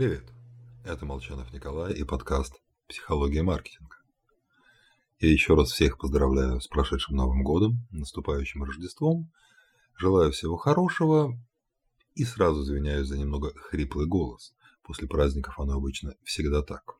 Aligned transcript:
Привет, 0.00 0.24
это 0.82 1.04
Молчанов 1.04 1.52
Николай 1.52 1.92
и 1.92 2.04
подкаст 2.04 2.54
«Психология 2.88 3.42
маркетинга». 3.42 3.96
Я 5.18 5.30
еще 5.30 5.54
раз 5.54 5.72
всех 5.72 5.98
поздравляю 5.98 6.58
с 6.58 6.68
прошедшим 6.68 7.16
Новым 7.16 7.44
годом, 7.44 7.86
наступающим 7.90 8.64
Рождеством, 8.64 9.30
желаю 9.94 10.32
всего 10.32 10.56
хорошего 10.56 11.38
и 12.14 12.24
сразу 12.24 12.62
извиняюсь 12.62 13.08
за 13.08 13.18
немного 13.18 13.52
хриплый 13.54 14.06
голос. 14.06 14.54
После 14.84 15.06
праздников 15.06 15.60
оно 15.60 15.74
обычно 15.74 16.14
всегда 16.24 16.62
так. 16.62 16.94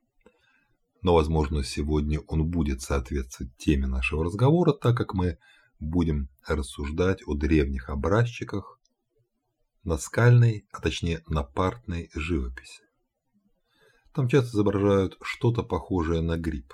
Но, 1.00 1.14
возможно, 1.14 1.64
сегодня 1.64 2.20
он 2.26 2.50
будет 2.50 2.82
соответствовать 2.82 3.56
теме 3.56 3.86
нашего 3.86 4.26
разговора, 4.26 4.74
так 4.74 4.94
как 4.94 5.14
мы 5.14 5.38
будем 5.78 6.28
рассуждать 6.46 7.26
о 7.26 7.32
древних 7.32 7.88
образчиках 7.88 8.78
наскальной, 9.84 10.66
а 10.70 10.82
точнее 10.82 11.24
напартной 11.28 12.10
живописи. 12.14 12.82
Там 14.12 14.28
часто 14.28 14.56
изображают 14.56 15.16
что-то 15.22 15.62
похожее 15.62 16.20
на 16.20 16.36
гриб. 16.36 16.72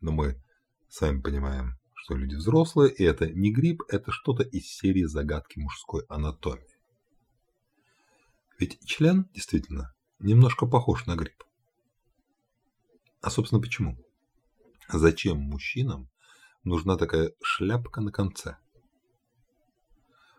Но 0.00 0.12
мы 0.12 0.40
сами 0.88 1.20
понимаем, 1.20 1.78
что 1.94 2.14
люди 2.14 2.36
взрослые, 2.36 2.92
и 2.92 3.02
это 3.02 3.28
не 3.28 3.52
гриб, 3.52 3.82
это 3.88 4.12
что-то 4.12 4.44
из 4.44 4.66
серии 4.66 5.04
загадки 5.04 5.58
мужской 5.58 6.04
анатомии. 6.08 6.78
Ведь 8.58 8.78
член 8.84 9.28
действительно 9.34 9.94
немножко 10.20 10.66
похож 10.66 11.06
на 11.06 11.16
гриб. 11.16 11.42
А 13.20 13.30
собственно 13.30 13.60
почему? 13.60 13.96
Зачем 14.88 15.38
мужчинам 15.38 16.08
нужна 16.62 16.96
такая 16.96 17.32
шляпка 17.42 18.00
на 18.00 18.12
конце? 18.12 18.56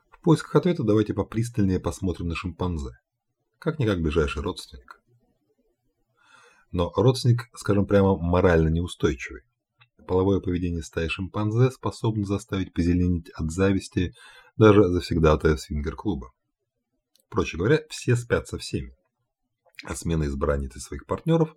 В 0.10 0.20
поисках 0.22 0.56
ответа 0.56 0.84
давайте 0.84 1.14
попристальнее 1.14 1.80
посмотрим 1.80 2.28
на 2.28 2.36
шимпанзе. 2.36 2.98
Как-никак 3.58 4.02
ближайший 4.02 4.42
родственник. 4.42 4.99
Но 6.72 6.92
родственник, 6.96 7.50
скажем 7.56 7.86
прямо, 7.86 8.18
морально 8.18 8.70
неустойчивый. 8.70 9.42
Половое 10.08 10.40
поведение 10.40 10.82
стаи 10.82 11.08
шимпанзе 11.08 11.72
способно 11.72 12.26
заставить 12.26 12.74
позеленеть 12.74 13.30
от 13.32 13.52
зависти 13.52 14.14
даже 14.60 14.88
завсегдатая 14.90 15.56
свингер-клуба. 15.56 16.32
Проще 17.30 17.58
говоря, 17.58 17.80
все 17.90 18.16
спят 18.16 18.48
со 18.48 18.58
всеми. 18.58 18.94
А 19.86 19.96
смена 19.96 20.26
избранницы 20.26 20.80
своих 20.80 21.06
партнеров 21.06 21.56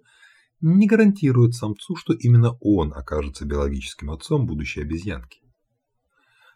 не 0.61 0.87
гарантирует 0.87 1.55
самцу, 1.55 1.97
что 1.97 2.13
именно 2.13 2.57
он 2.61 2.93
окажется 2.95 3.45
биологическим 3.45 4.13
отцом 4.13 4.47
будущей 4.47 4.83
обезьянки. 4.83 5.41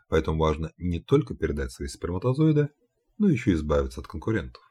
Поэтому 0.08 0.38
важно 0.38 0.72
не 0.76 1.00
только 1.00 1.34
передать 1.34 1.72
свои 1.72 1.88
сперматозоиды, 1.88 2.68
но 3.18 3.28
еще 3.28 3.52
избавиться 3.54 4.00
от 4.00 4.06
конкурентов. 4.06 4.62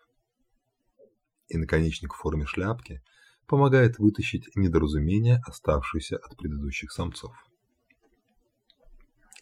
И 1.49 1.57
наконечник 1.57 2.13
в 2.13 2.17
форме 2.17 2.45
шляпки 2.45 3.01
помогает 3.47 3.99
вытащить 3.99 4.55
недоразумения, 4.55 5.41
оставшиеся 5.45 6.17
от 6.17 6.37
предыдущих 6.37 6.91
самцов. 6.91 7.33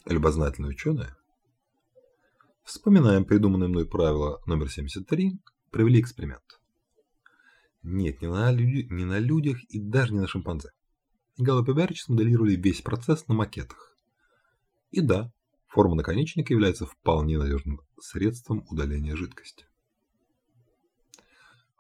Любознательные 0.06 0.72
ученые, 0.72 1.16
вспоминаем 2.64 3.26
придуманное 3.26 3.68
мной 3.68 3.88
правило 3.88 4.42
номер 4.46 4.70
73, 4.70 5.40
провели 5.72 6.00
эксперимент. 6.02 6.44
Нет, 7.82 8.22
не 8.22 8.30
на, 8.30 8.52
люди, 8.52 8.88
не 8.90 9.06
на 9.06 9.20
людях 9.20 9.64
и 9.70 9.80
даже 9.80 10.14
не 10.14 10.20
на 10.20 10.28
шимпанзе. 10.28 10.70
Галоп 11.38 11.70
и 11.70 11.96
смоделировали 11.96 12.56
весь 12.56 12.82
процесс 12.82 13.28
на 13.28 13.34
макетах. 13.34 13.98
И 14.92 15.02
да, 15.02 15.32
Форма 15.74 15.96
наконечника 15.96 16.54
является 16.54 16.86
вполне 16.86 17.40
надежным 17.40 17.82
средством 18.00 18.64
удаления 18.70 19.16
жидкости. 19.16 19.66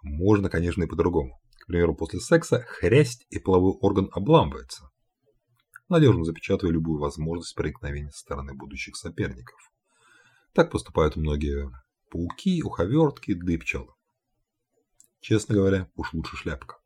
Можно, 0.01 0.49
конечно, 0.49 0.81
и 0.81 0.87
по-другому. 0.87 1.39
К 1.63 1.67
примеру, 1.67 1.95
после 1.95 2.19
секса 2.19 2.59
хрясть 2.59 3.25
и 3.29 3.39
половой 3.39 3.71
орган 3.79 4.09
обламывается, 4.11 4.91
надежно 5.87 6.25
запечатывая 6.25 6.73
любую 6.73 6.99
возможность 6.99 7.55
проникновения 7.55 8.11
со 8.11 8.19
стороны 8.19 8.53
будущих 8.53 8.97
соперников. 8.97 9.71
Так 10.51 10.71
поступают 10.71 11.15
многие 11.15 11.71
пауки, 12.11 12.61
уховертки, 12.61 13.33
да 13.33 13.53
и 13.53 13.57
пчелы. 13.57 13.93
Честно 15.21 15.55
говоря, 15.55 15.89
уж 15.95 16.11
лучше 16.11 16.35
шляпка. 16.35 16.81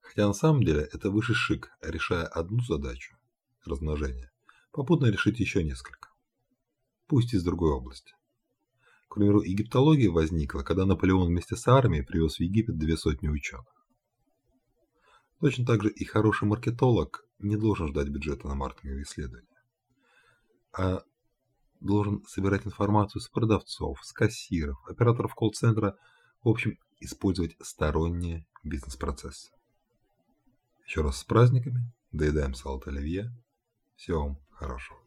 Хотя 0.00 0.26
на 0.26 0.32
самом 0.32 0.64
деле 0.64 0.88
это 0.90 1.10
выше 1.10 1.34
шик, 1.34 1.68
решая 1.82 2.24
одну 2.24 2.62
задачу– 2.62 3.14
размножение 3.66 4.30
попутно 4.72 5.08
решить 5.08 5.38
еще 5.38 5.62
несколько. 5.62 6.08
Пусть 7.08 7.34
из 7.34 7.44
другой 7.44 7.72
области. 7.72 8.14
К 9.10 9.16
примеру, 9.16 9.42
египтология 9.42 10.08
возникла, 10.08 10.62
когда 10.62 10.86
Наполеон 10.86 11.26
вместе 11.26 11.56
с 11.56 11.66
армией 11.66 12.04
привез 12.04 12.36
в 12.36 12.40
Египет 12.40 12.78
две 12.78 12.96
сотни 12.96 13.26
ученых. 13.26 13.66
Точно 15.40 15.66
так 15.66 15.82
же 15.82 15.90
и 15.90 16.04
хороший 16.04 16.46
маркетолог 16.46 17.26
не 17.40 17.56
должен 17.56 17.88
ждать 17.88 18.08
бюджета 18.08 18.46
на 18.46 18.54
маркетинговые 18.54 19.02
исследования, 19.02 19.48
а 20.72 21.02
должен 21.80 22.24
собирать 22.26 22.64
информацию 22.64 23.20
с 23.20 23.28
продавцов, 23.28 23.98
с 24.04 24.12
кассиров, 24.12 24.78
операторов 24.86 25.34
колл-центра, 25.34 25.96
в 26.44 26.48
общем, 26.48 26.78
использовать 27.00 27.56
сторонние 27.60 28.46
бизнес-процессы. 28.62 29.50
Еще 30.86 31.00
раз 31.00 31.18
с 31.18 31.24
праздниками, 31.24 31.92
доедаем 32.12 32.54
салат 32.54 32.86
оливье. 32.86 33.32
Всего 33.96 34.20
вам 34.20 34.38
хорошего. 34.52 34.99